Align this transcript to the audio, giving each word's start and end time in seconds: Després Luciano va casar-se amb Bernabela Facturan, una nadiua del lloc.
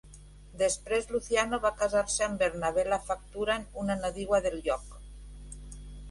Després 0.59 1.09
Luciano 1.15 1.59
va 1.65 1.71
casar-se 1.81 2.23
amb 2.27 2.41
Bernabela 2.43 2.99
Facturan, 3.09 3.67
una 3.83 3.97
nadiua 4.05 4.41
del 4.47 4.57
lloc. 4.69 4.97